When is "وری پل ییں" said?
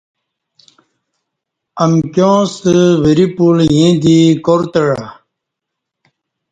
3.03-3.93